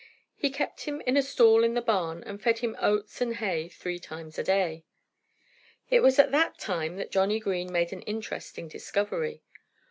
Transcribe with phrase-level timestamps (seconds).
[0.35, 3.69] He kept him in a stall in the barn and fed him oats and hay
[3.69, 4.83] three times a day.
[5.91, 9.43] It was at that time that Johnnie Green made an interesting discovery.